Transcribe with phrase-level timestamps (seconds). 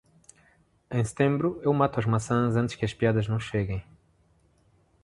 [0.89, 3.83] Em setembro, eu mato as maçãs antes que as piadas não cheguem.